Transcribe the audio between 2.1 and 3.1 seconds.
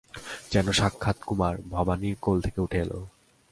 কোল থেকে উঠে এল!